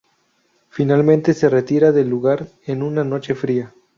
[0.71, 3.71] Finalmente se retira del lugar, en una noche fría.